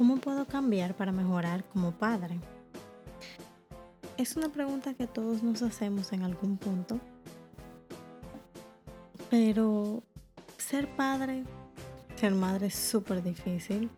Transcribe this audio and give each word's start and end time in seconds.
¿Cómo 0.00 0.16
puedo 0.16 0.46
cambiar 0.46 0.94
para 0.94 1.12
mejorar 1.12 1.62
como 1.62 1.92
padre? 1.92 2.40
Es 4.16 4.34
una 4.34 4.48
pregunta 4.48 4.94
que 4.94 5.06
todos 5.06 5.42
nos 5.42 5.60
hacemos 5.60 6.14
en 6.14 6.22
algún 6.22 6.56
punto. 6.56 6.98
Pero 9.28 10.02
ser 10.56 10.88
padre, 10.96 11.44
ser 12.16 12.32
madre 12.32 12.68
es 12.68 12.76
súper 12.76 13.22
difícil. 13.22 13.90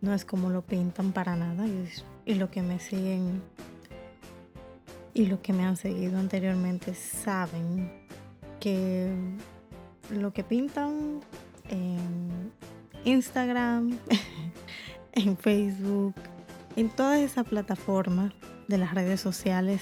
No 0.00 0.14
es 0.14 0.24
como 0.24 0.48
lo 0.48 0.62
pintan 0.62 1.12
para 1.12 1.36
nada. 1.36 1.66
Y, 1.66 1.86
y 2.24 2.36
lo 2.36 2.50
que 2.50 2.62
me 2.62 2.80
siguen 2.80 3.42
y 5.12 5.26
lo 5.26 5.42
que 5.42 5.52
me 5.52 5.66
han 5.66 5.76
seguido 5.76 6.18
anteriormente 6.18 6.94
saben 6.94 7.92
que 8.58 9.12
lo 10.08 10.32
que 10.32 10.44
pintan 10.44 11.20
en 11.68 12.52
Instagram, 13.04 13.98
en 15.16 15.36
Facebook, 15.36 16.14
en 16.76 16.88
todas 16.90 17.18
esas 17.20 17.46
plataformas 17.46 18.32
de 18.68 18.78
las 18.78 18.94
redes 18.94 19.20
sociales. 19.20 19.80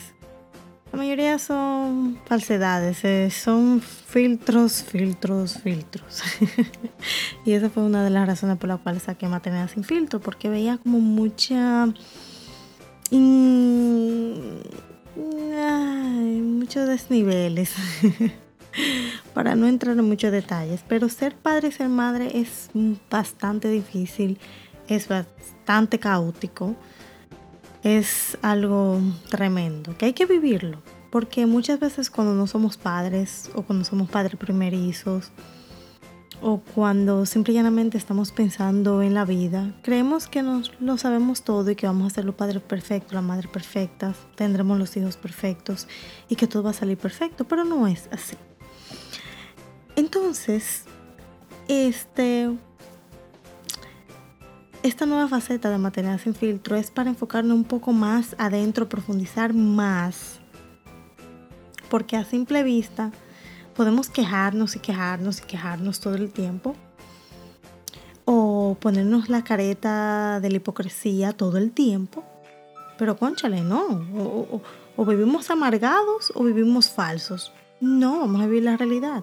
La 0.93 0.99
mayoría 0.99 1.39
son 1.41 2.21
falsedades, 2.25 3.05
eh, 3.05 3.29
son 3.31 3.81
filtros, 3.81 4.85
filtros, 4.85 5.59
filtros. 5.59 6.23
y 7.45 7.53
esa 7.53 7.69
fue 7.69 7.83
una 7.83 8.05
de 8.05 8.11
las 8.11 8.29
razones 8.29 8.59
por 8.59 8.69
las 8.69 8.79
cuales 8.79 9.03
saqué 9.03 9.27
Maternidad 9.27 9.69
sin 9.69 9.83
filtro, 9.83 10.21
porque 10.21 10.49
veía 10.49 10.79
como 10.79 11.01
mucha... 11.01 11.87
muchos 16.65 16.87
desniveles. 16.89 17.75
Para 19.35 19.57
no 19.57 19.67
entrar 19.67 19.97
en 19.99 20.05
muchos 20.05 20.31
detalles, 20.33 20.85
pero 20.89 21.09
ser 21.09 21.35
padre 21.37 21.69
y 21.69 21.73
ser 21.73 21.89
madre 21.89 22.39
es 22.39 22.71
bastante 23.11 23.69
difícil 23.69 24.39
es 24.89 25.09
bastante 25.09 25.99
caótico, 25.99 26.75
es 27.83 28.39
algo 28.43 29.01
tremendo, 29.29 29.97
que 29.97 30.07
hay 30.07 30.13
que 30.13 30.27
vivirlo, 30.27 30.83
porque 31.11 31.47
muchas 31.47 31.79
veces 31.81 32.11
cuando 32.11 32.35
no 32.35 32.47
somos 32.47 32.77
padres 32.77 33.51
o 33.55 33.63
cuando 33.63 33.85
somos 33.85 34.09
padres 34.09 34.37
primerizos 34.37 35.31
o 36.43 36.61
cuando 36.75 37.25
simplemente 37.27 37.97
estamos 37.97 38.33
pensando 38.33 39.03
en 39.03 39.15
la 39.15 39.25
vida, 39.25 39.75
creemos 39.83 40.27
que 40.27 40.43
nos 40.43 40.73
lo 40.81 40.99
sabemos 40.99 41.43
todo 41.43 41.71
y 41.71 41.77
que 41.77 41.87
vamos 41.87 42.13
a 42.13 42.15
ser 42.17 42.25
los 42.25 42.35
padres 42.35 42.63
perfectos, 42.63 43.13
las 43.15 43.23
madres 43.23 43.51
perfectas, 43.51 44.17
tendremos 44.35 44.79
los 44.79 44.97
hijos 44.97 45.17
perfectos 45.17 45.89
y 46.29 46.37
que 46.37 46.47
todo 46.47 46.63
va 46.63 46.71
a 46.71 46.75
salir 46.75 46.99
perfecto, 46.99 47.45
pero 47.45 47.65
no 47.65 47.87
es 47.87 48.09
así. 48.13 48.37
Entonces, 49.97 50.85
este, 51.69 52.51
esta 54.85 55.07
nueva 55.07 55.29
faceta 55.29 55.71
de 55.71 55.79
Maternidad 55.79 56.21
sin 56.21 56.35
filtro 56.35 56.77
es 56.77 56.91
para 56.91 57.09
enfocarnos 57.09 57.57
un 57.57 57.65
poco 57.65 57.95
más 57.95 58.37
adentro, 58.37 58.87
profundizar 58.87 59.55
más. 59.55 60.41
Porque 61.89 62.19
a 62.19 62.25
simple 62.25 62.63
vista 62.63 63.11
podemos 63.75 64.11
quejarnos 64.11 64.77
y 64.77 64.81
quejarnos 64.81 65.41
y 65.41 65.45
quejarnos 65.45 66.01
todo 66.01 66.17
el 66.17 66.31
tiempo. 66.31 66.77
O 68.27 68.77
ponernos 68.79 69.31
la 69.31 69.43
careta 69.43 70.39
de 70.41 70.51
la 70.51 70.57
hipocresía 70.57 71.33
todo 71.33 71.57
el 71.57 71.71
tiempo. 71.71 72.23
Pero 72.99 73.17
conchale, 73.17 73.63
no. 73.63 73.87
O, 74.15 74.61
o 74.97 75.05
vivimos 75.07 75.49
amargados 75.49 76.31
o 76.35 76.45
vivimos 76.45 76.91
falsos. 76.91 77.55
No, 77.81 78.21
vamos 78.21 78.43
a 78.43 78.47
vivir 78.47 78.65
la 78.65 78.77
realidad. 78.77 79.23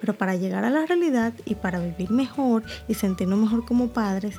Pero 0.00 0.16
para 0.16 0.36
llegar 0.36 0.64
a 0.64 0.70
la 0.70 0.86
realidad 0.86 1.34
y 1.44 1.54
para 1.54 1.80
vivir 1.80 2.10
mejor 2.10 2.62
y 2.88 2.94
sentirnos 2.94 3.38
mejor 3.38 3.66
como 3.66 3.88
padres, 3.88 4.38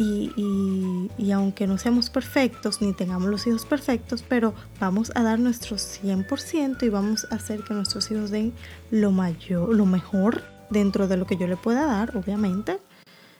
y, 0.00 1.32
aunque 1.32 1.66
no 1.66 1.76
seamos 1.76 2.08
perfectos 2.08 2.80
ni 2.80 2.92
tengamos 2.92 3.28
los 3.28 3.46
hijos 3.46 3.66
perfectos, 3.66 4.24
pero 4.26 4.54
vamos 4.78 5.10
a 5.14 5.22
dar 5.22 5.40
nuestro 5.40 5.76
100% 5.76 6.82
y 6.82 6.88
vamos 6.88 7.26
a 7.30 7.34
hacer 7.34 7.64
que 7.64 7.74
nuestros 7.74 8.10
hijos 8.10 8.30
den 8.30 8.52
lo 8.90 9.10
mayor, 9.10 9.74
lo 9.74 9.86
mejor 9.86 10.44
dentro 10.70 11.08
de 11.08 11.16
lo 11.16 11.26
que 11.26 11.36
yo 11.36 11.48
le 11.48 11.56
pueda 11.56 11.86
dar, 11.86 12.16
obviamente. 12.16 12.78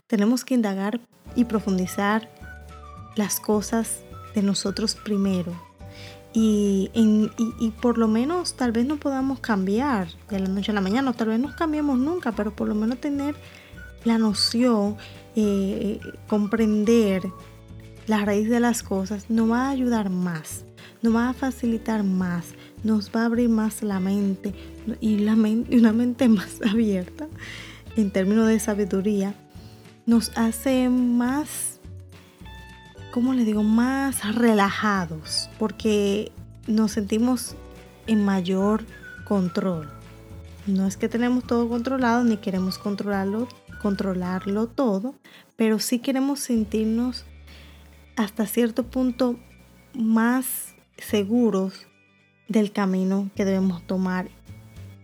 Tenemos 0.09 0.45
que 0.45 0.55
indagar 0.55 1.01
y 1.37 1.45
profundizar 1.45 2.29
las 3.15 3.39
cosas 3.39 4.01
de 4.35 4.43
nosotros 4.43 4.97
primero. 4.97 5.53
Y, 6.33 6.91
y, 6.95 7.71
por 7.81 7.99
lo 7.99 8.07
menos 8.07 8.55
tal 8.55 8.71
vez 8.71 8.85
no 8.85 8.97
podamos 8.97 9.41
cambiar 9.41 10.09
de 10.29 10.41
la 10.41 10.49
noche 10.49 10.73
a 10.73 10.75
la 10.75 10.81
mañana, 10.81 11.11
o 11.11 11.15
tal 11.15 11.29
vez 11.29 11.41
no 11.41 11.55
cambiemos 11.57 11.99
nunca, 11.99 12.33
pero 12.33 12.55
por 12.55 12.69
lo 12.69 12.75
menos 12.75 13.01
tener 13.01 13.35
la 14.05 14.19
noción 14.19 14.97
eh, 15.37 16.01
comprender 16.27 17.23
la 18.07 18.25
raíz 18.25 18.49
de 18.49 18.61
las 18.61 18.83
cosas 18.83 19.29
nos 19.29 19.51
va 19.51 19.67
a 19.67 19.71
ayudar 19.71 20.11
más, 20.11 20.65
nos 21.03 21.15
va 21.15 21.29
a 21.29 21.33
facilitar 21.35 22.03
más, 22.03 22.47
nos 22.83 23.11
va 23.15 23.23
a 23.23 23.27
abrir 23.27 23.49
más 23.49 23.83
la 23.83 24.01
mente 24.01 24.55
y, 25.01 25.19
la 25.19 25.35
una 25.35 25.93
mente 25.93 26.29
más 26.29 26.61
abierta 26.69 27.29
en 27.97 28.11
términos 28.11 28.49
de 28.49 28.59
sabiduría, 28.61 29.35
nos 30.07 30.31
hace 30.37 30.89
más, 30.89 31.81
¿cómo 33.13 33.35
le 33.35 33.45
digo?, 33.45 33.63
más 33.63 34.35
relajados, 34.35 35.51
porque 35.59 36.33
nos 36.67 36.93
sentimos 36.93 37.57
en 38.07 38.25
mayor 38.25 38.85
control. 39.25 39.91
No 40.67 40.87
es 40.87 40.97
que 40.97 41.09
tenemos 41.09 41.45
todo 41.45 41.69
controlado 41.69 42.25
ni 42.25 42.37
queremos 42.37 42.79
controlarlo 42.79 43.49
controlarlo 43.81 44.67
todo, 44.67 45.15
pero 45.57 45.79
sí 45.79 45.99
queremos 45.99 46.41
sentirnos 46.41 47.25
hasta 48.17 48.47
cierto 48.47 48.85
punto 48.85 49.39
más 49.95 50.75
seguros 50.97 51.87
del 52.49 52.73
camino 52.73 53.31
que 53.35 53.45
debemos 53.45 53.87
tomar 53.87 54.29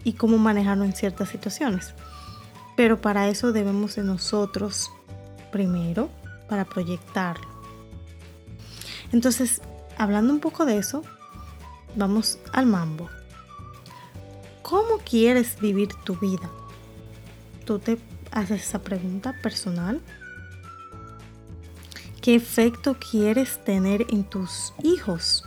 y 0.03 0.15
cómo 0.15 0.39
manejarlo 0.39 0.85
en 0.85 0.95
ciertas 0.95 1.29
situaciones. 1.29 1.95
Pero 2.77 3.01
para 3.01 3.29
eso 3.29 3.53
debemos 3.53 3.97
de 3.97 4.03
nosotros 4.03 4.91
primero, 5.55 6.11
para 6.49 6.65
proyectarlo. 6.65 7.47
Entonces, 9.13 9.63
hablando 9.97 10.33
un 10.33 10.41
poco 10.41 10.65
de 10.65 10.79
eso, 10.79 11.03
vamos 11.95 12.41
al 12.53 12.67
mambo. 12.67 13.09
¿Cómo 14.63 14.99
quieres 15.09 15.61
vivir 15.61 15.91
tu 16.05 16.17
vida? 16.17 16.51
Tú 17.65 17.79
te 17.79 17.99
haces 18.35 18.63
esa 18.63 18.81
pregunta 18.81 19.33
personal. 19.41 20.01
¿Qué 22.21 22.35
efecto 22.35 22.97
quieres 22.99 23.63
tener 23.65 24.07
en 24.11 24.25
tus 24.25 24.75
hijos? 24.83 25.45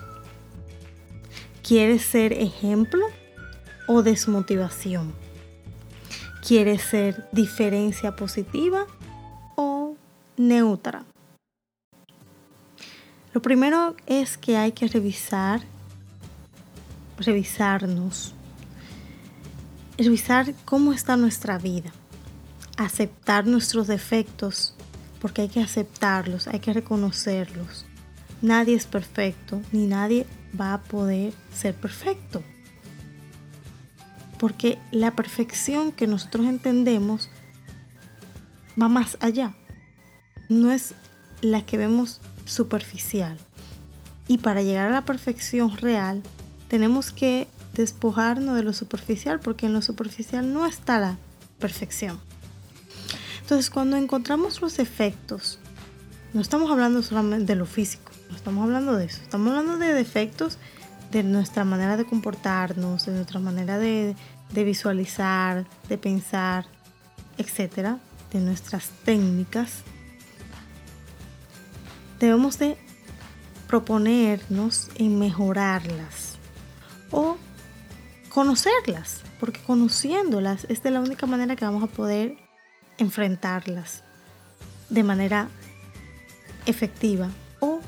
¿Quieres 1.64 2.04
ser 2.04 2.34
ejemplo 2.34 3.06
o 3.88 4.04
desmotivación? 4.04 5.14
¿Quieres 6.48 6.82
ser 6.82 7.28
diferencia 7.34 8.16
positiva 8.16 8.86
o 9.56 9.96
neutra? 10.38 11.04
Lo 13.34 13.42
primero 13.42 13.96
es 14.06 14.38
que 14.38 14.56
hay 14.56 14.72
que 14.72 14.88
revisar, 14.88 15.62
revisarnos, 17.18 18.34
revisar 19.98 20.54
cómo 20.64 20.94
está 20.94 21.18
nuestra 21.18 21.58
vida 21.58 21.92
aceptar 22.78 23.46
nuestros 23.46 23.88
defectos, 23.88 24.76
porque 25.20 25.42
hay 25.42 25.50
que 25.50 25.62
aceptarlos, 25.62 26.48
hay 26.48 26.60
que 26.60 26.74
reconocerlos. 26.74 27.86
Nadie 28.42 28.76
es 28.76 28.86
perfecto, 28.86 29.62
ni 29.72 29.88
nadie 29.88 30.28
va 30.60 30.74
a 30.74 30.84
poder 30.84 31.34
ser 31.54 31.74
perfecto. 31.74 32.44
Porque 34.40 34.78
la 34.92 35.16
perfección 35.16 35.92
que 35.92 36.06
nosotros 36.06 36.46
entendemos 36.46 37.30
va 38.80 38.88
más 38.88 39.18
allá. 39.20 39.56
No 40.50 40.72
es 40.72 40.94
la 41.42 41.66
que 41.66 41.78
vemos 41.78 42.22
superficial. 42.46 43.38
Y 44.28 44.38
para 44.38 44.62
llegar 44.62 44.90
a 44.90 44.94
la 44.94 45.06
perfección 45.06 45.76
real, 45.78 46.22
tenemos 46.68 47.12
que 47.12 47.48
despojarnos 47.74 48.56
de 48.56 48.64
lo 48.64 48.74
superficial, 48.74 49.40
porque 49.40 49.66
en 49.66 49.74
lo 49.74 49.82
superficial 49.82 50.54
no 50.54 50.66
está 50.66 51.00
la 51.00 51.18
perfección. 51.60 52.20
Entonces, 53.48 53.70
cuando 53.70 53.96
encontramos 53.96 54.60
los 54.60 54.78
efectos, 54.78 55.58
no 56.34 56.42
estamos 56.42 56.70
hablando 56.70 57.02
solamente 57.02 57.46
de 57.46 57.56
lo 57.56 57.66
físico, 57.66 58.12
no 58.30 58.36
estamos 58.36 58.62
hablando 58.66 58.98
de 58.98 59.06
eso, 59.06 59.22
estamos 59.24 59.48
hablando 59.48 59.78
de 59.78 59.94
defectos 59.94 60.58
de 61.14 61.24
nuestra 61.24 61.64
manera 61.64 61.96
de 61.96 62.04
comportarnos, 62.04 63.06
de 63.06 63.14
nuestra 63.14 63.40
manera 63.40 63.78
de, 63.78 64.18
visualizar, 64.54 65.66
de 65.88 65.98
pensar, 65.98 66.66
etcétera, 67.38 68.00
de 68.34 68.42
nuestras 68.42 68.90
técnicas. 69.06 69.84
Debemos 72.20 72.60
de 72.60 72.76
proponernos 73.66 74.90
en 74.96 75.18
mejorarlas 75.18 76.36
o 77.12 77.38
conocerlas, 78.28 79.22
porque 79.40 79.62
conociéndolas 79.62 80.66
es 80.68 80.84
de 80.84 80.92
la 80.92 81.00
única 81.00 81.28
manera 81.28 81.56
que 81.56 81.64
vamos 81.64 81.86
a 81.86 81.88
poder 81.88 82.46
enfrentarlas 82.98 84.04
de 84.90 85.04
manera 85.04 85.50
efectiva 86.66 87.30
o 87.60 87.80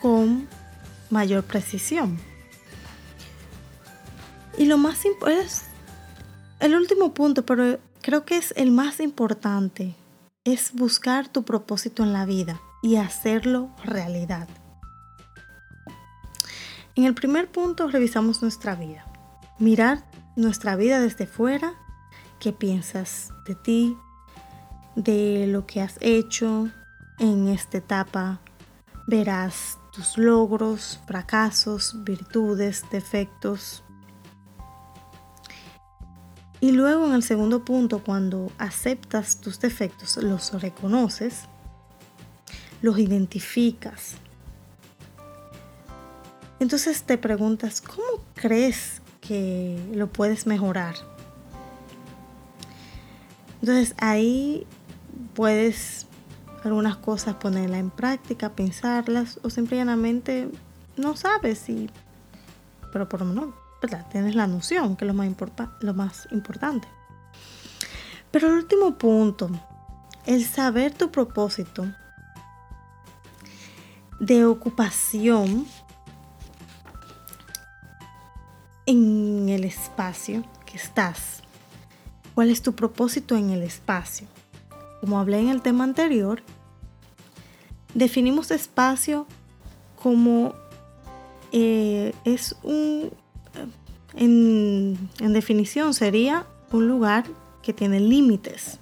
con 0.00 0.48
mayor 1.10 1.44
precisión. 1.44 2.18
Y 4.58 4.66
lo 4.66 4.78
más 4.78 5.02
es 5.26 5.64
el 6.60 6.74
último 6.74 7.14
punto, 7.14 7.44
pero 7.44 7.78
creo 8.00 8.24
que 8.24 8.36
es 8.36 8.52
el 8.56 8.70
más 8.70 9.00
importante, 9.00 9.94
es 10.44 10.72
buscar 10.72 11.28
tu 11.28 11.44
propósito 11.44 12.02
en 12.02 12.12
la 12.12 12.24
vida 12.24 12.60
y 12.82 12.96
hacerlo 12.96 13.70
realidad. 13.82 14.48
En 16.96 17.04
el 17.04 17.14
primer 17.14 17.50
punto 17.50 17.88
revisamos 17.88 18.42
nuestra 18.42 18.76
vida. 18.76 19.04
Mirar 19.58 20.04
nuestra 20.36 20.76
vida 20.76 21.00
desde 21.00 21.26
fuera, 21.26 21.74
qué 22.44 22.52
piensas 22.52 23.32
de 23.46 23.54
ti, 23.54 23.96
de 24.96 25.46
lo 25.46 25.64
que 25.64 25.80
has 25.80 25.96
hecho 26.02 26.68
en 27.18 27.48
esta 27.48 27.78
etapa. 27.78 28.38
Verás 29.06 29.78
tus 29.94 30.18
logros, 30.18 31.00
fracasos, 31.06 32.04
virtudes, 32.04 32.84
defectos. 32.90 33.82
Y 36.60 36.72
luego 36.72 37.06
en 37.06 37.14
el 37.14 37.22
segundo 37.22 37.64
punto, 37.64 38.04
cuando 38.04 38.52
aceptas 38.58 39.40
tus 39.40 39.58
defectos, 39.58 40.18
los 40.18 40.60
reconoces, 40.60 41.44
los 42.82 42.98
identificas. 42.98 44.16
Entonces 46.60 47.04
te 47.04 47.16
preguntas, 47.16 47.80
¿cómo 47.80 48.22
crees 48.34 49.00
que 49.22 49.82
lo 49.94 50.12
puedes 50.12 50.46
mejorar? 50.46 51.13
Entonces 53.64 53.94
ahí 53.96 54.66
puedes 55.32 56.06
algunas 56.64 56.98
cosas 56.98 57.36
ponerlas 57.36 57.80
en 57.80 57.88
práctica, 57.88 58.50
pensarlas 58.50 59.40
o 59.42 59.48
simplemente 59.48 60.50
no 60.98 61.16
sabes 61.16 61.60
si, 61.60 61.88
pero 62.92 63.08
por 63.08 63.20
lo 63.20 63.26
menos, 63.26 63.54
¿verdad? 63.80 64.06
Tienes 64.12 64.34
la 64.34 64.46
noción, 64.46 64.96
que 64.96 65.06
es 65.06 65.08
lo 65.08 65.14
más, 65.14 65.30
lo 65.80 65.94
más 65.94 66.28
importante. 66.30 66.86
Pero 68.30 68.48
el 68.48 68.52
último 68.52 68.98
punto, 68.98 69.48
el 70.26 70.44
saber 70.44 70.92
tu 70.92 71.10
propósito 71.10 71.86
de 74.20 74.44
ocupación 74.44 75.66
en 78.84 79.48
el 79.48 79.64
espacio 79.64 80.44
que 80.66 80.76
estás 80.76 81.43
¿Cuál 82.34 82.50
es 82.50 82.62
tu 82.62 82.74
propósito 82.74 83.36
en 83.36 83.50
el 83.50 83.62
espacio? 83.62 84.26
Como 85.00 85.18
hablé 85.18 85.40
en 85.40 85.48
el 85.48 85.62
tema 85.62 85.84
anterior, 85.84 86.42
definimos 87.94 88.50
espacio 88.50 89.26
como 90.02 90.54
eh, 91.52 92.12
es 92.24 92.56
un, 92.62 93.10
en, 94.16 94.98
en 95.20 95.32
definición 95.32 95.94
sería 95.94 96.46
un 96.72 96.88
lugar 96.88 97.24
que 97.62 97.72
tiene 97.72 98.00
límites. 98.00 98.78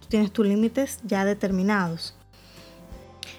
Tú 0.00 0.08
tienes 0.08 0.32
tus 0.32 0.46
límites 0.46 0.98
ya 1.04 1.24
determinados. 1.24 2.14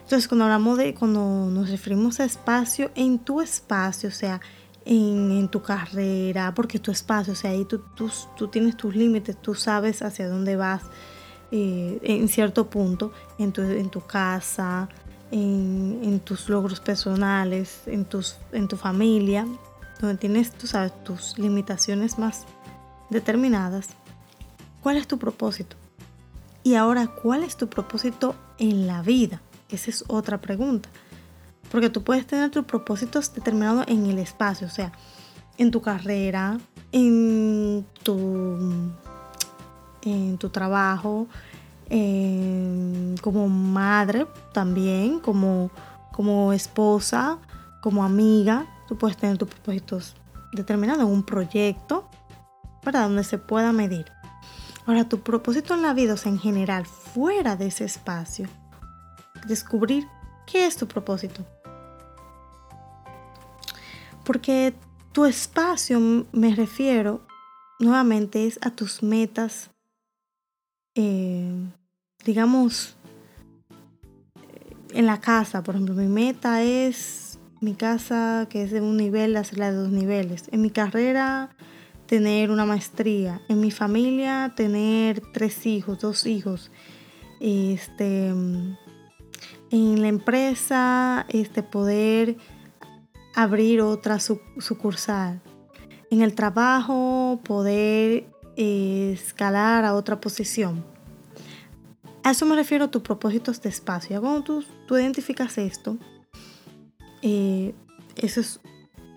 Entonces, 0.03 0.27
cuando 0.27 0.45
hablamos 0.45 0.77
de, 0.77 0.93
cuando 0.93 1.49
nos 1.49 1.69
referimos 1.69 2.19
a 2.19 2.25
espacio, 2.25 2.91
en 2.95 3.19
tu 3.19 3.41
espacio, 3.41 4.09
o 4.09 4.11
sea, 4.11 4.41
en, 4.85 5.47
tu 5.49 5.61
carrera, 5.61 6.53
porque 6.53 6.79
tu 6.79 6.91
espacio, 6.91 7.33
o 7.33 7.35
sea, 7.35 7.51
ahí 7.51 7.65
tú, 7.65 7.81
tú, 7.95 8.47
tienes 8.47 8.77
tus 8.77 8.95
límites, 8.95 9.41
tú 9.41 9.55
sabes 9.55 10.01
hacia 10.01 10.27
dónde 10.27 10.55
vas 10.55 10.83
eh, 11.51 11.99
en 12.03 12.27
cierto 12.27 12.69
punto, 12.69 13.11
en 13.37 13.51
tu, 13.51 13.61
en 13.61 13.89
tu 13.89 14.01
casa, 14.01 14.89
en, 15.31 16.19
tus 16.21 16.49
logros 16.49 16.79
personales, 16.79 17.81
en, 17.85 18.05
tus, 18.05 18.37
en 18.51 18.67
tu 18.67 18.77
familia, 18.77 19.45
donde 19.99 20.17
tienes, 20.17 20.51
tú 20.51 20.67
sabes, 20.67 20.91
tus 21.03 21.37
limitaciones 21.37 22.17
más 22.17 22.45
determinadas. 23.09 23.89
¿Cuál 24.81 24.97
es 24.97 25.07
tu 25.07 25.17
propósito? 25.17 25.75
Y 26.63 26.75
ahora, 26.75 27.07
¿cuál 27.07 27.43
es 27.43 27.55
tu 27.55 27.69
propósito 27.69 28.35
en 28.57 28.87
la 28.87 29.01
vida? 29.01 29.41
Esa 29.69 29.89
es 29.89 30.03
otra 30.07 30.41
pregunta. 30.41 30.89
Porque 31.71 31.89
tú 31.89 32.03
puedes 32.03 32.27
tener 32.27 32.51
tus 32.51 32.65
propósitos 32.65 33.33
determinados 33.33 33.85
en 33.87 34.05
el 34.05 34.19
espacio, 34.19 34.67
o 34.67 34.69
sea, 34.69 34.91
en 35.57 35.71
tu 35.71 35.81
carrera, 35.81 36.59
en 36.91 37.85
tu, 38.03 38.91
en 40.01 40.37
tu 40.37 40.49
trabajo, 40.49 41.27
como 43.21 43.47
madre 43.47 44.27
también, 44.53 45.19
como, 45.19 45.71
como 46.11 46.53
esposa, 46.53 47.37
como 47.81 48.03
amiga. 48.03 48.65
Tú 48.87 48.97
puedes 48.97 49.17
tener 49.17 49.37
tus 49.37 49.49
propósitos 49.49 50.15
determinados 50.53 51.03
en 51.03 51.09
un 51.09 51.23
proyecto, 51.23 52.09
para 52.83 53.03
Donde 53.03 53.23
se 53.23 53.37
pueda 53.37 53.71
medir. 53.71 54.05
Ahora, 54.87 55.07
tu 55.07 55.21
propósito 55.21 55.75
en 55.75 55.83
la 55.83 55.93
vida, 55.93 56.15
o 56.15 56.17
sea, 56.17 56.31
en 56.31 56.39
general, 56.39 56.85
fuera 56.85 57.55
de 57.55 57.67
ese 57.67 57.85
espacio, 57.85 58.49
descubrir 59.45 60.07
qué 60.47 60.65
es 60.65 60.75
tu 60.75 60.87
propósito. 60.87 61.45
Porque 64.31 64.73
tu 65.11 65.25
espacio, 65.25 65.99
me 66.31 66.55
refiero, 66.55 67.19
nuevamente 67.79 68.47
es 68.47 68.59
a 68.61 68.69
tus 68.69 69.03
metas, 69.03 69.71
eh, 70.95 71.53
digamos, 72.23 72.95
en 74.93 75.05
la 75.05 75.19
casa, 75.19 75.63
por 75.63 75.75
ejemplo, 75.75 75.95
mi 75.95 76.07
meta 76.07 76.63
es 76.63 77.39
mi 77.59 77.73
casa 77.73 78.47
que 78.49 78.63
es 78.63 78.71
de 78.71 78.79
un 78.79 78.95
nivel, 78.95 79.35
hacerla 79.35 79.69
de 79.69 79.75
dos 79.75 79.91
niveles. 79.91 80.45
En 80.53 80.61
mi 80.61 80.69
carrera, 80.69 81.49
tener 82.05 82.51
una 82.51 82.63
maestría. 82.63 83.41
En 83.49 83.59
mi 83.59 83.69
familia, 83.69 84.53
tener 84.55 85.21
tres 85.33 85.65
hijos, 85.65 85.99
dos 85.99 86.25
hijos. 86.25 86.71
Este, 87.41 88.27
en 88.29 88.77
la 90.01 90.07
empresa, 90.07 91.25
este, 91.27 91.63
poder 91.63 92.37
abrir 93.35 93.81
otra 93.81 94.19
sucursal. 94.19 95.41
En 96.09 96.21
el 96.21 96.35
trabajo, 96.35 97.39
poder 97.43 98.27
eh, 98.57 99.11
escalar 99.13 99.85
a 99.85 99.95
otra 99.95 100.19
posición. 100.19 100.83
A 102.23 102.31
eso 102.31 102.45
me 102.45 102.55
refiero 102.55 102.85
a 102.85 102.91
tus 102.91 103.01
propósitos 103.01 103.61
de 103.61 103.69
espacio. 103.69 104.21
Cuando 104.21 104.43
tú, 104.43 104.65
tú 104.87 104.97
identificas 104.97 105.57
esto, 105.57 105.97
eh, 107.21 107.73
eso 108.15 108.41
es 108.41 108.59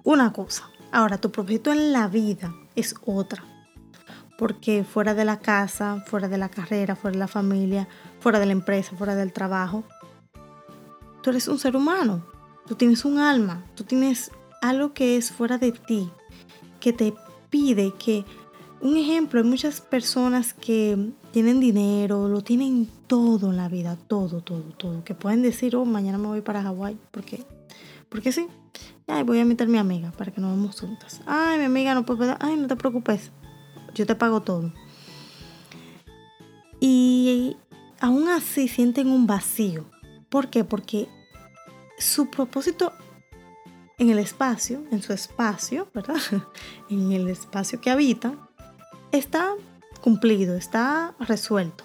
una 0.05 0.33
cosa. 0.33 0.71
Ahora, 0.93 1.19
tu 1.19 1.31
propósito 1.31 1.73
en 1.73 1.93
la 1.93 2.09
vida 2.09 2.55
es 2.77 2.95
otra. 3.05 3.45
Porque 4.39 4.85
fuera 4.85 5.15
de 5.15 5.25
la 5.25 5.39
casa, 5.39 6.03
fuera 6.07 6.29
de 6.29 6.39
la 6.39 6.49
carrera, 6.49 6.97
fuera 6.97 7.15
de 7.15 7.19
la 7.19 7.29
familia, 7.29 7.89
fuera 8.21 8.39
de 8.39 8.47
la 8.47 8.53
empresa, 8.53 8.97
fuera 8.97 9.15
del 9.15 9.33
trabajo, 9.33 9.85
tú 11.23 11.31
eres 11.31 11.49
un 11.49 11.59
ser 11.59 11.77
humano. 11.77 12.25
Tú 12.67 12.77
tienes 12.77 13.05
un 13.05 13.19
alma, 13.19 13.65
tú 13.75 13.85
tienes 13.85 14.31
algo 14.63 14.95
que 14.95 15.17
es 15.17 15.31
fuera 15.31 15.59
de 15.59 15.73
ti, 15.73 16.11
que 16.81 16.93
te 16.93 17.13
pide 17.51 17.93
que, 17.93 18.25
un 18.81 18.97
ejemplo, 18.97 19.41
hay 19.41 19.47
muchas 19.47 19.81
personas 19.81 20.55
que 20.55 21.13
tienen 21.31 21.61
dinero, 21.61 22.29
lo 22.29 22.43
tienen 22.43 22.89
todo 23.07 23.51
en 23.51 23.57
la 23.57 23.69
vida, 23.69 23.97
todo, 24.09 24.41
todo, 24.41 24.63
todo, 24.79 25.05
que 25.05 25.15
pueden 25.15 25.43
decir, 25.43 25.77
oh, 25.77 25.85
mañana 25.85 26.17
me 26.17 26.29
voy 26.29 26.41
para 26.41 26.63
Hawái, 26.63 26.97
porque, 27.11 27.45
porque 28.09 28.33
sí, 28.33 28.47
ay, 29.07 29.23
voy 29.23 29.41
a 29.41 29.45
meter 29.45 29.69
a 29.69 29.71
mi 29.71 29.79
amiga 29.79 30.11
para 30.13 30.33
que 30.33 30.41
nos 30.41 30.51
vamos 30.51 30.81
juntas. 30.81 31.21
Ay, 31.27 31.59
mi 31.59 31.65
amiga 31.65 31.95
no 31.95 32.07
puede, 32.07 32.35
ay, 32.41 32.57
no 32.57 32.67
te 32.67 32.77
preocupes, 32.77 33.31
yo 33.95 34.07
te 34.07 34.15
pago 34.15 34.41
todo. 34.41 34.73
Y 36.81 37.57
aún 38.01 38.29
así 38.29 38.69
sienten 38.69 39.09
un 39.09 39.27
vacío. 39.27 39.85
¿Por 40.29 40.49
qué? 40.49 40.65
Porque 40.65 41.09
su 41.99 42.31
propósito 42.31 42.93
en 43.99 44.11
el 44.11 44.19
espacio, 44.19 44.83
en 44.91 45.03
su 45.03 45.13
espacio, 45.13 45.89
¿verdad? 45.95 46.17
en 46.91 47.13
el 47.13 47.29
espacio 47.29 47.81
que 47.81 47.91
habita, 47.91 48.35
está 49.13 49.53
cumplido, 50.01 50.57
está 50.57 51.15
resuelto. 51.21 51.85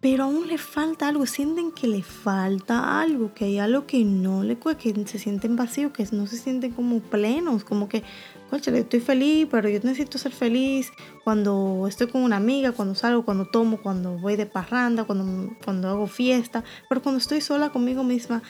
Pero 0.00 0.24
aún 0.24 0.48
le 0.48 0.58
falta 0.58 1.08
algo, 1.08 1.24
sienten 1.24 1.72
que 1.72 1.88
le 1.88 2.02
falta 2.02 3.00
algo, 3.00 3.32
que 3.32 3.46
hay 3.46 3.58
algo 3.58 3.86
que 3.86 4.04
no 4.04 4.42
le 4.42 4.58
que 4.58 5.06
se 5.06 5.18
sienten 5.18 5.56
vacíos, 5.56 5.92
que 5.92 6.06
no 6.12 6.26
se 6.26 6.36
sienten 6.36 6.72
como 6.72 7.00
plenos, 7.00 7.64
como 7.64 7.88
que, 7.88 8.02
coche, 8.50 8.78
estoy 8.78 9.00
feliz, 9.00 9.48
pero 9.50 9.66
yo 9.70 9.80
necesito 9.82 10.18
ser 10.18 10.32
feliz 10.32 10.90
cuando 11.24 11.86
estoy 11.88 12.08
con 12.08 12.22
una 12.22 12.36
amiga, 12.36 12.72
cuando 12.72 12.94
salgo, 12.94 13.24
cuando 13.24 13.46
tomo, 13.46 13.80
cuando 13.80 14.18
voy 14.18 14.36
de 14.36 14.44
parranda, 14.44 15.04
cuando, 15.04 15.56
cuando 15.64 15.88
hago 15.88 16.06
fiesta, 16.06 16.64
pero 16.90 17.00
cuando 17.00 17.18
estoy 17.18 17.40
sola 17.40 17.70
conmigo 17.70 18.04
misma, 18.04 18.42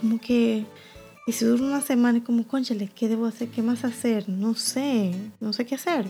como 0.00 0.20
que, 0.20 0.66
y 1.26 1.32
si 1.32 1.44
dura 1.44 1.62
una 1.62 1.80
semana, 1.80 2.22
como, 2.24 2.46
conchale, 2.46 2.88
¿qué 2.88 3.08
debo 3.08 3.26
hacer? 3.26 3.48
¿Qué 3.48 3.62
más 3.62 3.84
hacer? 3.84 4.28
No 4.28 4.54
sé, 4.54 5.14
no 5.40 5.52
sé 5.52 5.66
qué 5.66 5.74
hacer. 5.74 6.06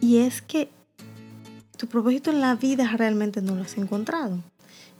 Y 0.00 0.18
es 0.18 0.42
que 0.42 0.68
tu 1.76 1.86
propósito 1.86 2.30
en 2.30 2.40
la 2.40 2.54
vida 2.54 2.88
realmente 2.96 3.42
no 3.42 3.54
lo 3.56 3.62
has 3.62 3.76
encontrado. 3.76 4.38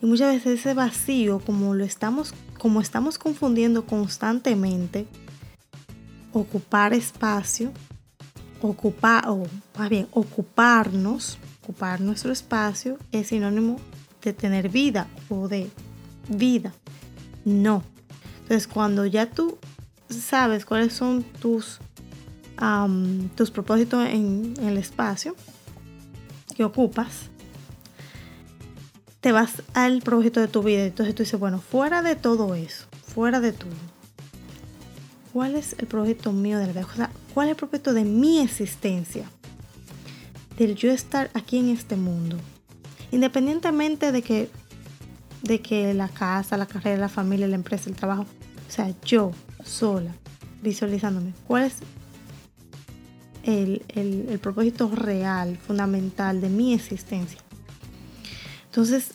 Y 0.02 0.07
muchas 0.07 0.35
veces 0.35 0.61
ese 0.61 0.75
vacío, 0.75 1.38
como 1.38 1.75
lo 1.75 1.85
estamos, 1.85 2.35
como 2.59 2.81
estamos 2.81 3.19
confundiendo 3.19 3.87
constantemente, 3.87 5.07
ocupar 6.33 6.92
espacio, 6.92 7.73
ocupar, 8.61 9.28
o 9.28 9.47
más 9.78 9.88
bien, 9.90 10.09
ocuparnos, 10.11 11.38
ocupar 11.62 12.00
nuestro 12.00 12.33
espacio 12.33 12.99
es 13.12 13.28
sinónimo 13.28 13.78
de 14.23 14.33
tener 14.33 14.69
vida 14.69 15.07
o 15.28 15.49
de 15.49 15.71
vida. 16.28 16.73
No. 17.44 17.82
Entonces, 18.42 18.66
cuando 18.66 19.06
ya 19.06 19.30
tú 19.30 19.58
sabes 20.08 20.64
cuáles 20.64 20.92
son 20.92 21.22
tus, 21.22 21.78
tus 23.34 23.50
propósitos 23.50 24.06
en, 24.06 24.54
el 24.62 24.78
espacio 24.78 25.34
que 26.54 26.64
ocupas, 26.64 27.30
te 29.20 29.32
vas 29.32 29.62
al 29.75 30.02
propósito 30.02 30.40
de 30.40 30.49
tu 30.49 30.62
vida. 30.62 30.84
Entonces 30.84 31.14
tú 31.14 31.22
dices, 31.22 31.38
bueno, 31.38 31.61
fuera 31.61 32.02
de 32.02 32.16
todo 32.16 32.54
eso, 32.54 32.87
fuera 33.06 33.40
de 33.40 33.52
todo, 33.52 33.70
¿cuál 35.32 35.54
es 35.54 35.75
el 35.78 35.87
propósito 35.87 36.32
mío 36.32 36.58
de 36.58 36.66
la 36.66 36.72
vida? 36.72 36.87
O 36.92 36.96
sea, 36.96 37.11
¿cuál 37.32 37.49
es 37.49 37.52
el 37.52 37.56
propósito 37.56 37.94
de 37.94 38.04
mi 38.04 38.40
existencia? 38.40 39.30
Del 40.58 40.75
yo 40.75 40.90
estar 40.90 41.30
aquí 41.34 41.58
en 41.58 41.70
este 41.70 41.96
mundo. 41.96 42.37
Independientemente 43.11 44.12
de 44.12 44.22
que, 44.22 44.50
de 45.42 45.61
que 45.61 45.92
la 45.94 46.08
casa, 46.08 46.56
la 46.56 46.66
carrera, 46.66 46.99
la 46.99 47.08
familia, 47.08 47.49
la 47.49 47.56
empresa, 47.56 47.90
el 47.90 47.96
trabajo, 47.96 48.22
o 48.22 48.70
sea, 48.70 48.92
yo 49.04 49.32
sola, 49.64 50.12
visualizándome, 50.62 51.32
¿cuál 51.46 51.64
es 51.64 51.76
el, 53.42 53.82
el 53.88 54.38
propósito 54.38 54.88
real, 54.94 55.58
fundamental 55.58 56.40
de 56.40 56.49
mi 56.49 56.75
existencia? 56.75 57.40
Entonces, 58.66 59.11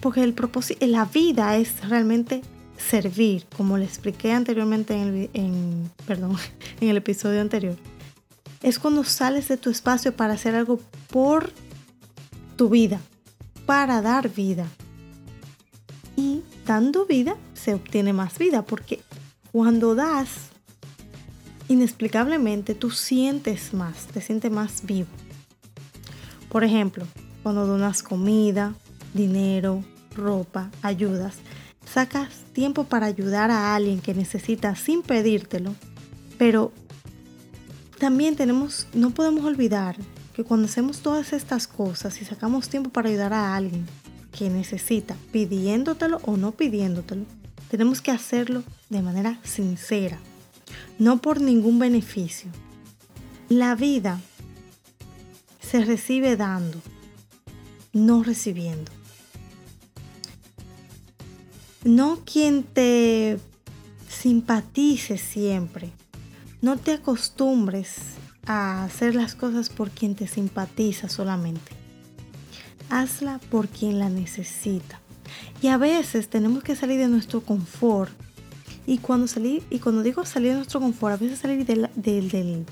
porque 0.00 0.22
el 0.22 0.34
propósito, 0.34 0.86
la 0.86 1.04
vida 1.06 1.56
es 1.56 1.88
realmente 1.88 2.42
servir, 2.76 3.46
como 3.56 3.78
le 3.78 3.84
expliqué 3.84 4.32
anteriormente 4.32 4.94
en 4.94 5.08
el, 5.08 5.30
en, 5.32 5.90
perdón, 6.06 6.36
en 6.80 6.88
el 6.88 6.96
episodio 6.98 7.40
anterior. 7.40 7.76
Es 8.62 8.78
cuando 8.78 9.04
sales 9.04 9.48
de 9.48 9.56
tu 9.56 9.70
espacio 9.70 10.14
para 10.14 10.34
hacer 10.34 10.54
algo 10.54 10.80
por 11.10 11.50
tu 12.56 12.68
vida, 12.68 13.00
para 13.64 14.02
dar 14.02 14.28
vida. 14.28 14.66
Y 16.16 16.42
dando 16.66 17.06
vida 17.06 17.36
se 17.54 17.74
obtiene 17.74 18.12
más 18.12 18.38
vida, 18.38 18.62
porque 18.62 19.02
cuando 19.52 19.94
das, 19.94 20.28
inexplicablemente 21.68 22.74
tú 22.74 22.90
sientes 22.90 23.74
más, 23.74 24.06
te 24.06 24.20
sientes 24.20 24.50
más 24.50 24.84
vivo. 24.84 25.08
Por 26.48 26.64
ejemplo, 26.64 27.06
cuando 27.42 27.66
donas 27.66 28.02
comida, 28.02 28.74
dinero, 29.14 29.84
ropa, 30.14 30.70
ayudas, 30.82 31.36
sacas 31.86 32.30
tiempo 32.52 32.84
para 32.84 33.06
ayudar 33.06 33.50
a 33.50 33.74
alguien 33.74 34.00
que 34.00 34.14
necesita 34.14 34.74
sin 34.74 35.02
pedírtelo, 35.02 35.74
pero 36.38 36.72
también 37.98 38.36
tenemos, 38.36 38.86
no 38.94 39.10
podemos 39.10 39.44
olvidar 39.44 39.96
que 40.34 40.44
cuando 40.44 40.66
hacemos 40.66 41.00
todas 41.00 41.32
estas 41.32 41.66
cosas 41.66 42.20
y 42.20 42.24
sacamos 42.24 42.68
tiempo 42.68 42.90
para 42.90 43.08
ayudar 43.08 43.32
a 43.32 43.56
alguien 43.56 43.86
que 44.36 44.50
necesita, 44.50 45.16
pidiéndotelo 45.32 46.20
o 46.24 46.36
no 46.36 46.52
pidiéndotelo, 46.52 47.24
tenemos 47.70 48.00
que 48.00 48.10
hacerlo 48.10 48.62
de 48.90 49.02
manera 49.02 49.38
sincera, 49.42 50.18
no 50.98 51.18
por 51.18 51.40
ningún 51.40 51.78
beneficio. 51.78 52.50
La 53.48 53.74
vida 53.74 54.20
se 55.60 55.84
recibe 55.84 56.36
dando 56.36 56.80
no 57.96 58.22
recibiendo. 58.22 58.92
No 61.84 62.20
quien 62.24 62.62
te 62.62 63.38
simpatice 64.08 65.18
siempre. 65.18 65.92
No 66.60 66.76
te 66.76 66.92
acostumbres 66.92 67.94
a 68.46 68.84
hacer 68.84 69.14
las 69.14 69.34
cosas 69.34 69.70
por 69.70 69.90
quien 69.90 70.14
te 70.14 70.26
simpatiza 70.26 71.08
solamente. 71.08 71.75
Hazla 72.90 73.40
por 73.50 73.68
quien 73.68 73.98
la 73.98 74.08
necesita. 74.08 75.00
Y 75.62 75.68
a 75.68 75.76
veces 75.76 76.28
tenemos 76.28 76.62
que 76.62 76.76
salir 76.76 76.98
de 76.98 77.08
nuestro 77.08 77.40
confort. 77.40 78.12
Y 78.86 78.98
cuando, 78.98 79.26
salir, 79.26 79.62
y 79.70 79.80
cuando 79.80 80.02
digo 80.02 80.24
salir 80.24 80.50
de 80.50 80.56
nuestro 80.56 80.80
confort, 80.80 81.14
a 81.14 81.16
veces 81.16 81.40
salir 81.40 81.66
del, 81.66 81.90
del, 81.96 82.64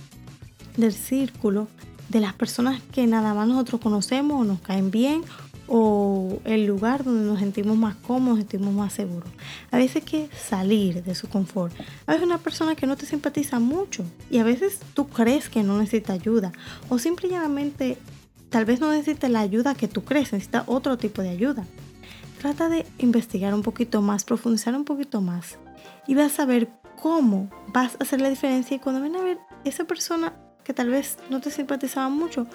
del 0.76 0.92
círculo 0.92 1.66
de 2.08 2.20
las 2.20 2.34
personas 2.34 2.80
que 2.92 3.06
nada 3.06 3.34
más 3.34 3.48
nosotros 3.48 3.80
conocemos 3.80 4.40
o 4.40 4.44
nos 4.44 4.60
caen 4.60 4.90
bien 4.90 5.22
o 5.66 6.40
el 6.44 6.66
lugar 6.66 7.04
donde 7.04 7.24
nos 7.24 7.38
sentimos 7.38 7.76
más 7.76 7.96
cómodos, 7.96 8.38
nos 8.38 8.48
sentimos 8.48 8.74
más 8.74 8.92
seguros. 8.92 9.28
A 9.70 9.78
veces 9.78 9.96
hay 9.96 10.02
que 10.02 10.28
salir 10.36 11.02
de 11.02 11.14
su 11.14 11.28
confort. 11.28 11.74
A 12.06 12.12
veces 12.12 12.26
una 12.26 12.38
persona 12.38 12.74
que 12.74 12.86
no 12.86 12.96
te 12.96 13.06
simpatiza 13.06 13.58
mucho 13.58 14.04
y 14.30 14.38
a 14.38 14.44
veces 14.44 14.78
tú 14.92 15.08
crees 15.08 15.48
que 15.48 15.62
no 15.62 15.78
necesita 15.78 16.12
ayuda 16.12 16.52
o 16.88 16.98
simplemente 16.98 17.96
tal 18.54 18.66
vez 18.66 18.80
no 18.80 18.92
necesita 18.92 19.28
la 19.28 19.40
ayuda 19.40 19.74
que 19.74 19.88
tú 19.88 20.04
crees, 20.04 20.32
necesita 20.32 20.62
otro 20.68 20.96
tipo 20.96 21.22
de 21.22 21.30
ayuda. 21.30 21.64
Trata 22.40 22.68
de 22.68 22.86
investigar 22.98 23.52
un 23.52 23.62
poquito 23.62 24.00
más, 24.00 24.22
profundizar 24.22 24.76
un 24.76 24.84
poquito 24.84 25.20
más 25.20 25.58
y 26.06 26.14
vas 26.14 26.38
a 26.38 26.44
ver 26.46 26.68
cómo 27.02 27.50
vas 27.72 27.96
a 27.98 28.04
hacer 28.04 28.20
la 28.20 28.30
diferencia 28.30 28.76
y 28.76 28.78
cuando 28.78 29.00
ven 29.00 29.16
a 29.16 29.24
ver 29.24 29.40
esa 29.64 29.86
persona 29.86 30.34
que 30.62 30.72
tal 30.72 30.88
vez 30.88 31.18
no 31.30 31.40
te 31.40 31.50
simpatizaba 31.50 32.08
mucho, 32.10 32.46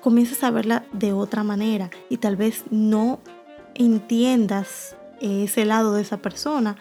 comienzas 0.00 0.42
a 0.44 0.50
verla 0.50 0.86
de 0.94 1.12
otra 1.12 1.44
manera 1.44 1.90
y 2.08 2.16
tal 2.16 2.36
vez 2.36 2.64
no 2.70 3.20
entiendas 3.74 4.96
ese 5.20 5.66
lado 5.66 5.92
de 5.92 6.00
esa 6.00 6.16
persona 6.16 6.76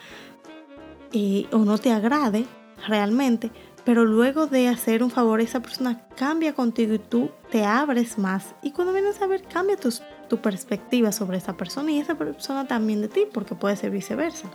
eh, 1.11 1.47
o 1.51 1.57
no 1.57 1.79
te 1.79 1.91
agrade 1.91 2.45
realmente, 2.87 3.51
pero 3.87 4.03
luego 4.03 4.47
de 4.47 4.67
hacer 4.67 5.01
un 5.01 5.09
favor 5.09 5.39
esa 5.39 5.61
persona 5.61 6.01
cambia 6.17 6.51
contigo 6.53 6.93
y 6.93 6.99
tú 6.99 7.31
te 7.49 7.63
abres 7.63 8.17
más 8.17 8.53
y 8.61 8.71
cuando 8.71 8.91
vienes 8.91 9.21
a 9.21 9.27
ver 9.27 9.43
cambia 9.43 9.77
tu, 9.77 9.93
tu 10.27 10.41
perspectiva 10.41 11.13
sobre 11.13 11.37
esa 11.37 11.55
persona 11.55 11.89
y 11.89 11.99
esa 12.01 12.15
persona 12.15 12.67
también 12.67 12.99
de 12.99 13.07
ti 13.07 13.21
porque 13.33 13.55
puede 13.55 13.77
ser 13.77 13.91
viceversa. 13.91 14.49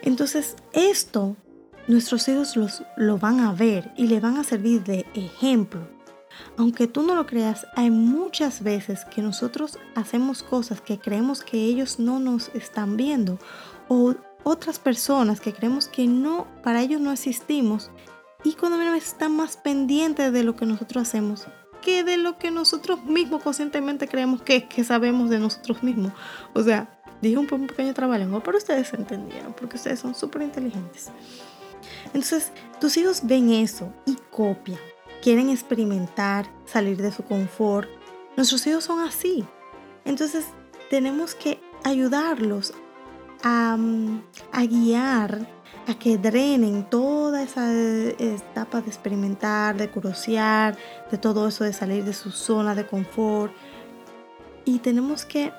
Entonces 0.00 0.56
esto 0.72 1.36
nuestros 1.88 2.26
hijos 2.28 2.56
los, 2.56 2.84
lo 2.96 3.18
van 3.18 3.40
a 3.40 3.52
ver 3.52 3.92
y 3.98 4.06
le 4.06 4.18
van 4.18 4.38
a 4.38 4.44
servir 4.44 4.82
de 4.82 5.04
ejemplo. 5.12 5.86
Aunque 6.56 6.86
tú 6.86 7.02
no 7.02 7.14
lo 7.16 7.26
creas, 7.26 7.66
hay 7.76 7.90
muchas 7.90 8.62
veces 8.62 9.04
que 9.04 9.20
nosotros 9.20 9.78
hacemos 9.94 10.42
cosas 10.42 10.80
que 10.80 10.98
creemos 10.98 11.42
que 11.42 11.58
ellos 11.58 11.98
no 11.98 12.18
nos 12.18 12.48
están 12.54 12.96
viendo 12.96 13.38
o 13.88 14.14
otras 14.42 14.78
personas 14.78 15.40
que 15.40 15.52
creemos 15.52 15.88
que 15.88 16.06
no, 16.06 16.46
para 16.62 16.82
ellos 16.82 17.00
no 17.00 17.12
existimos 17.12 17.90
y 18.44 18.54
cuando 18.54 18.78
menos 18.78 18.96
están 18.96 19.34
más 19.34 19.56
pendientes 19.56 20.32
de 20.32 20.44
lo 20.44 20.54
que 20.56 20.66
nosotros 20.66 21.08
hacemos 21.08 21.46
que 21.86 22.02
de 22.02 22.16
lo 22.16 22.36
que 22.36 22.50
nosotros 22.50 23.04
mismos 23.04 23.44
conscientemente 23.44 24.08
creemos 24.08 24.42
que, 24.42 24.66
que 24.66 24.82
sabemos 24.82 25.30
de 25.30 25.38
nosotros 25.38 25.84
mismos. 25.84 26.12
O 26.52 26.60
sea, 26.60 27.00
dije 27.22 27.38
un, 27.38 27.46
un 27.48 27.68
pequeño 27.68 27.94
trabalengo, 27.94 28.42
pero 28.42 28.58
ustedes 28.58 28.92
entendieron 28.92 29.52
porque 29.52 29.76
ustedes 29.76 30.00
son 30.00 30.12
súper 30.12 30.42
inteligentes. 30.42 31.10
Entonces, 32.06 32.50
tus 32.80 32.96
hijos 32.96 33.20
ven 33.22 33.50
eso 33.52 33.92
y 34.04 34.16
copian. 34.32 34.80
Quieren 35.22 35.48
experimentar, 35.48 36.46
salir 36.64 37.00
de 37.00 37.12
su 37.12 37.22
confort. 37.22 37.88
Nuestros 38.36 38.66
hijos 38.66 38.82
son 38.82 39.00
así. 39.00 39.44
Entonces, 40.04 40.46
tenemos 40.90 41.36
que 41.36 41.60
ayudarlos 41.84 42.74
a, 43.42 43.76
guiar, 44.68 45.46
a 45.86 45.94
que 45.98 46.18
drenen 46.18 46.88
toda 46.88 47.42
esa 47.42 47.72
etapa 47.72 48.80
de 48.80 48.88
experimentar, 48.88 49.76
de 49.76 49.90
curiosear, 49.90 50.76
de 51.10 51.18
todo 51.18 51.48
eso 51.48 51.64
de 51.64 51.72
salir 51.72 52.04
de 52.04 52.12
su 52.12 52.30
zona 52.30 52.74
de 52.74 52.86
confort. 52.86 53.52
Y 54.64 54.78
tenemos 54.80 55.24
que, 55.24 55.52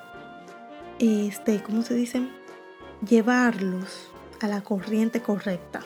este, 1.00 1.64
¿cómo 1.64 1.82
se 1.82 1.94
dice? 1.94 2.28
Llevarlos 3.08 4.10
a 4.42 4.48
la 4.48 4.62
corriente 4.62 5.22
correcta 5.22 5.82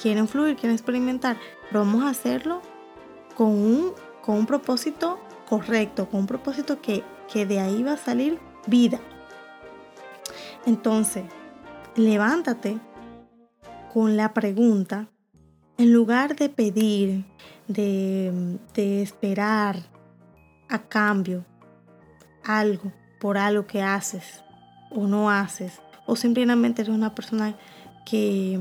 quieren 0.00 0.28
fluir, 0.28 0.56
quieren 0.56 0.74
experimentar, 0.74 1.36
pero 1.68 1.80
vamos 1.80 2.04
a 2.04 2.10
hacerlo 2.10 2.62
con 3.34 3.48
un, 3.48 3.92
con 4.22 4.36
un 4.36 4.46
propósito 4.46 5.18
correcto, 5.48 6.08
con 6.08 6.20
un 6.20 6.26
propósito 6.26 6.80
que, 6.80 7.02
que 7.32 7.46
de 7.46 7.60
ahí 7.60 7.82
va 7.82 7.92
a 7.92 7.96
salir 7.96 8.38
vida. 8.66 9.00
Entonces, 10.66 11.24
levántate 11.94 12.78
con 13.94 14.16
la 14.16 14.34
pregunta, 14.34 15.08
en 15.78 15.92
lugar 15.92 16.36
de 16.36 16.48
pedir, 16.48 17.24
de, 17.68 18.58
de 18.74 19.02
esperar 19.02 19.76
a 20.68 20.80
cambio 20.80 21.44
algo 22.44 22.92
por 23.20 23.38
algo 23.38 23.66
que 23.66 23.82
haces 23.82 24.42
o 24.90 25.06
no 25.06 25.30
haces, 25.30 25.80
o 26.06 26.16
simplemente 26.16 26.82
eres 26.82 26.94
una 26.94 27.14
persona 27.14 27.56
que, 28.04 28.58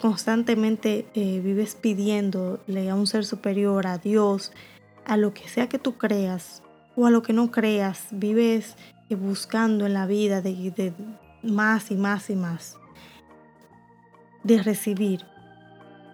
constantemente 0.00 1.06
eh, 1.14 1.40
vives 1.40 1.74
pidiéndole 1.74 2.90
a 2.90 2.94
un 2.94 3.06
ser 3.06 3.24
superior, 3.24 3.86
a 3.86 3.98
Dios, 3.98 4.52
a 5.06 5.16
lo 5.16 5.34
que 5.34 5.48
sea 5.48 5.68
que 5.68 5.78
tú 5.78 5.96
creas 5.96 6.62
o 6.94 7.06
a 7.06 7.10
lo 7.10 7.22
que 7.22 7.32
no 7.32 7.50
creas, 7.50 8.06
vives 8.10 8.76
buscando 9.16 9.86
en 9.86 9.94
la 9.94 10.06
vida 10.06 10.40
de, 10.40 10.92
más 11.42 11.90
y 11.90 11.96
más 11.96 12.30
y 12.30 12.36
más, 12.36 12.78
de 14.42 14.62
recibir. 14.62 15.24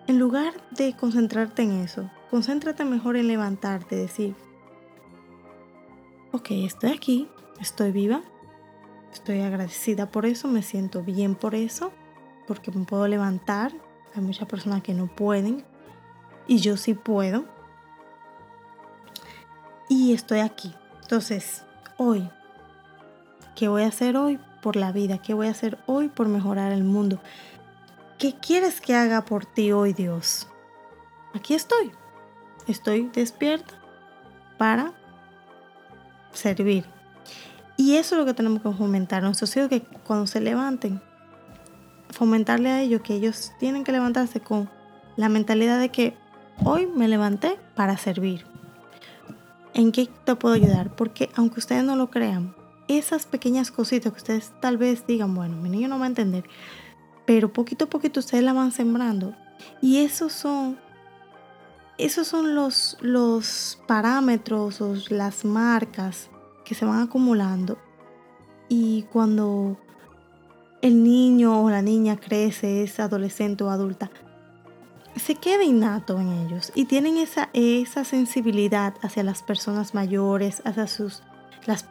En 0.06 0.18
lugar 0.18 0.54
de 0.70 0.94
concentrarte 0.96 1.62
en 1.62 1.80
eso, 1.80 2.10
concéntrate 2.30 2.84
mejor 2.84 3.16
en 3.16 3.28
levantarte, 3.28 3.96
decir, 3.96 4.34
ok, 6.32 6.46
estoy 6.50 6.90
aquí, 6.90 7.28
estoy 7.60 7.92
viva, 7.92 8.22
estoy 9.12 9.40
agradecida 9.40 10.10
por 10.10 10.24
eso, 10.24 10.48
me 10.48 10.62
siento 10.62 11.02
bien 11.02 11.34
por 11.34 11.54
eso, 11.54 11.92
porque 12.46 12.70
me 12.70 12.84
puedo 12.84 13.06
levantar. 13.06 13.72
Hay 14.14 14.22
muchas 14.22 14.48
personas 14.48 14.82
que 14.82 14.94
no 14.94 15.06
pueden 15.06 15.64
y 16.46 16.58
yo 16.58 16.76
sí 16.78 16.94
puedo. 16.94 17.44
Y 19.90 20.12
estoy 20.12 20.40
aquí. 20.40 20.74
Entonces, 21.02 21.64
hoy 21.98 22.30
¿Qué 23.58 23.66
voy 23.66 23.82
a 23.82 23.88
hacer 23.88 24.16
hoy 24.16 24.38
la 24.76 24.92
vida? 24.92 25.18
¿Qué 25.18 25.34
voy 25.34 25.48
a 25.48 25.50
hacer 25.50 25.78
hoy 25.86 26.08
por 26.08 26.28
mejorar 26.28 26.72
el 26.72 26.84
mundo? 26.84 27.20
¿Qué 28.18 28.34
quieres 28.34 28.80
que 28.80 28.94
haga 28.94 29.24
por 29.24 29.46
ti 29.46 29.72
hoy, 29.72 29.92
Dios? 29.92 30.48
Aquí 31.34 31.54
estoy. 31.54 31.92
Estoy 32.66 33.10
despierta 33.12 33.74
para 34.58 34.92
servir. 36.32 36.84
Y 37.76 37.96
eso 37.96 38.14
es 38.14 38.18
lo 38.18 38.26
que 38.26 38.34
tenemos 38.34 38.60
que 38.62 38.72
fomentar. 38.72 39.22
Nuestros 39.22 39.56
hijos 39.56 39.68
que 39.68 39.82
cuando 40.04 40.26
se 40.26 40.40
levanten, 40.40 41.00
fomentarle 42.10 42.70
a 42.70 42.82
ellos 42.82 43.02
que 43.02 43.14
ellos 43.14 43.52
tienen 43.60 43.84
que 43.84 43.92
levantarse 43.92 44.40
con 44.40 44.68
la 45.16 45.28
mentalidad 45.28 45.78
de 45.78 45.90
que 45.90 46.16
hoy 46.64 46.86
me 46.86 47.08
levanté 47.08 47.58
para 47.74 47.96
servir. 47.96 48.44
¿En 49.74 49.92
qué 49.92 50.08
te 50.24 50.34
puedo 50.34 50.56
ayudar? 50.56 50.94
Porque 50.96 51.30
aunque 51.36 51.60
ustedes 51.60 51.84
no 51.84 51.94
lo 51.94 52.10
crean, 52.10 52.54
esas 52.88 53.26
pequeñas 53.26 53.70
cositas 53.70 54.12
que 54.12 54.18
ustedes 54.18 54.52
tal 54.60 54.78
vez 54.78 55.06
digan, 55.06 55.34
bueno, 55.34 55.56
mi 55.56 55.68
niño 55.68 55.88
no 55.88 55.98
va 55.98 56.06
a 56.06 56.08
entender, 56.08 56.44
pero 57.26 57.52
poquito 57.52 57.84
a 57.84 57.90
poquito 57.90 58.20
ustedes 58.20 58.42
la 58.42 58.52
van 58.52 58.72
sembrando. 58.72 59.34
Y 59.82 59.98
esos 59.98 60.32
son, 60.32 60.78
esos 61.98 62.26
son 62.26 62.54
los, 62.54 62.96
los 63.00 63.78
parámetros 63.86 64.80
o 64.80 64.94
las 65.10 65.44
marcas 65.44 66.30
que 66.64 66.74
se 66.74 66.84
van 66.84 67.02
acumulando. 67.02 67.78
Y 68.68 69.02
cuando 69.12 69.78
el 70.82 71.02
niño 71.02 71.62
o 71.62 71.70
la 71.70 71.82
niña 71.82 72.16
crece, 72.16 72.82
es 72.82 73.00
adolescente 73.00 73.64
o 73.64 73.70
adulta, 73.70 74.10
se 75.16 75.34
queda 75.34 75.64
innato 75.64 76.20
en 76.20 76.32
ellos 76.32 76.70
y 76.74 76.84
tienen 76.84 77.16
esa, 77.16 77.50
esa 77.52 78.04
sensibilidad 78.04 78.94
hacia 79.02 79.22
las 79.22 79.42
personas 79.42 79.94
mayores, 79.94 80.62
hacia 80.64 80.86
sus 80.86 81.22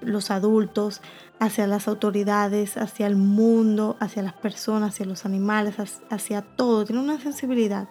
los 0.02 0.32
adultos, 0.32 1.02
hacia 1.40 1.68
las 1.68 1.88
autoridades, 1.88 2.78
hacia 2.78 3.08
el 3.08 3.16
mundo, 3.16 3.96
hacia 4.00 4.24
las 4.24 4.34
personas, 4.34 4.94
hacia 4.94 5.06
los 5.06 5.26
animales, 5.26 5.76
hacia 6.10 6.42
todo. 6.42 6.86
Tienen 6.86 7.04
una 7.04 7.20
sensibilidad 7.20 7.88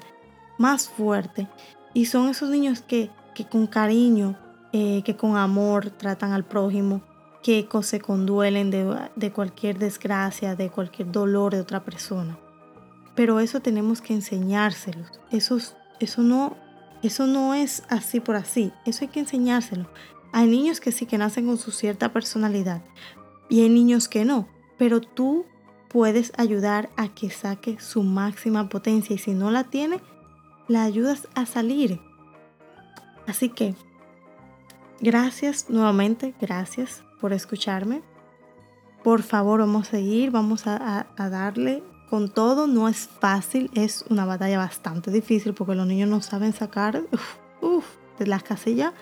más 0.58 0.88
fuerte. 0.88 1.48
Y 1.94 2.06
son 2.06 2.28
esos 2.28 2.50
niños 2.50 2.82
que, 2.82 3.10
con 3.50 3.66
cariño, 3.66 4.36
eh, 4.72 5.02
que 5.04 5.16
con 5.16 5.36
amor 5.36 5.90
tratan 5.90 6.32
al 6.32 6.44
prójimo, 6.44 7.02
que 7.42 7.68
se 7.82 8.00
conduelen 8.00 8.70
de, 8.70 9.08
de 9.14 9.32
cualquier 9.32 9.78
desgracia, 9.78 10.56
de 10.56 10.70
cualquier 10.70 11.12
dolor 11.12 11.54
de 11.54 11.60
otra 11.60 11.84
persona. 11.84 12.36
Pero 13.14 13.40
eso 13.40 13.60
tenemos 13.60 14.02
que 14.02 14.12
enseñárselos. 14.12 15.08
Eso, 15.30 15.58
eso, 16.00 16.22
no, 16.22 16.56
eso 17.02 17.26
no 17.26 17.54
es 17.54 17.82
así 17.88 18.20
por 18.20 18.36
así. 18.36 18.72
Eso 18.84 19.04
hay 19.04 19.08
que 19.08 19.20
enseñárselo. 19.20 19.88
Hay 20.36 20.48
niños 20.48 20.80
que 20.80 20.92
sí 20.92 21.06
que 21.06 21.16
nacen 21.16 21.46
con 21.46 21.56
su 21.56 21.70
cierta 21.70 22.12
personalidad 22.12 22.82
y 23.48 23.62
hay 23.62 23.70
niños 23.70 24.06
que 24.06 24.26
no, 24.26 24.46
pero 24.76 25.00
tú 25.00 25.46
puedes 25.88 26.30
ayudar 26.36 26.90
a 26.98 27.08
que 27.08 27.30
saque 27.30 27.80
su 27.80 28.02
máxima 28.02 28.68
potencia 28.68 29.14
y 29.14 29.18
si 29.18 29.32
no 29.32 29.50
la 29.50 29.64
tiene, 29.64 29.98
la 30.68 30.82
ayudas 30.82 31.26
a 31.34 31.46
salir. 31.46 32.02
Así 33.26 33.48
que, 33.48 33.74
gracias 35.00 35.70
nuevamente, 35.70 36.34
gracias 36.38 37.02
por 37.18 37.32
escucharme. 37.32 38.02
Por 39.02 39.22
favor, 39.22 39.60
vamos 39.60 39.88
a 39.88 39.90
seguir, 39.92 40.32
vamos 40.32 40.66
a, 40.66 41.06
darle 41.16 41.82
con 42.10 42.28
todo. 42.28 42.66
No 42.66 42.88
es 42.88 43.08
fácil, 43.08 43.70
es 43.72 44.04
una 44.10 44.26
batalla 44.26 44.58
bastante 44.58 45.10
difícil 45.10 45.54
porque 45.54 45.74
los 45.74 45.86
niños 45.86 46.10
no 46.10 46.20
saben 46.20 46.52
sacar 46.52 47.04
de 48.18 48.26
las 48.26 48.42
casillas 48.42 48.92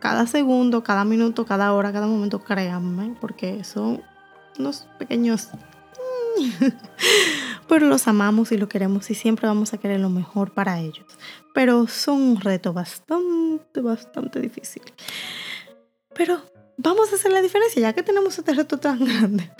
cada 0.00 0.26
segundo, 0.26 0.82
cada 0.82 1.04
minuto, 1.04 1.46
cada 1.46 1.72
hora, 1.72 1.92
cada 1.92 2.06
momento, 2.06 2.40
créanme, 2.40 3.14
porque 3.20 3.62
son 3.62 4.02
unos 4.58 4.88
pequeños... 4.98 5.48
Pero 7.68 7.86
los 7.86 8.08
amamos 8.08 8.50
y 8.50 8.56
lo 8.56 8.68
queremos 8.68 9.10
y 9.10 9.14
siempre 9.14 9.46
vamos 9.46 9.72
a 9.72 9.78
querer 9.78 10.00
lo 10.00 10.10
mejor 10.10 10.52
para 10.52 10.80
ellos. 10.80 11.06
Pero 11.54 11.86
son 11.86 12.20
un 12.20 12.40
reto 12.40 12.72
bastante, 12.72 13.80
bastante 13.80 14.40
difícil. 14.40 14.82
Pero 16.14 16.40
vamos 16.76 17.12
a 17.12 17.16
hacer 17.16 17.30
la 17.30 17.42
diferencia 17.42 17.80
ya 17.80 17.92
que 17.92 18.02
tenemos 18.02 18.38
este 18.38 18.54
reto 18.54 18.78
tan 18.78 19.04
grande. 19.04 19.52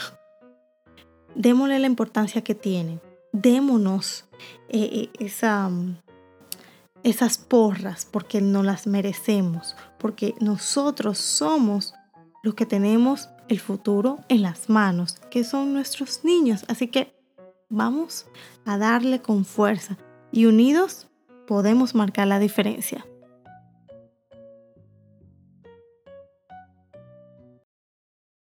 Démosle 1.34 1.78
la 1.78 1.86
importancia 1.86 2.42
que 2.42 2.54
tiene. 2.56 2.98
Démonos 3.32 4.24
eh, 4.68 4.90
eh, 4.92 5.10
esa 5.20 5.70
esas 7.02 7.38
porras 7.38 8.06
porque 8.10 8.40
no 8.40 8.62
las 8.62 8.86
merecemos, 8.86 9.76
porque 9.98 10.34
nosotros 10.40 11.18
somos 11.18 11.94
los 12.42 12.54
que 12.54 12.66
tenemos 12.66 13.28
el 13.48 13.60
futuro 13.60 14.18
en 14.28 14.42
las 14.42 14.68
manos, 14.68 15.20
que 15.30 15.44
son 15.44 15.72
nuestros 15.72 16.24
niños. 16.24 16.64
Así 16.68 16.88
que 16.88 17.14
vamos 17.68 18.26
a 18.64 18.78
darle 18.78 19.20
con 19.20 19.44
fuerza 19.44 19.98
y 20.32 20.46
unidos 20.46 21.08
podemos 21.46 21.94
marcar 21.94 22.28
la 22.28 22.38
diferencia. 22.38 23.04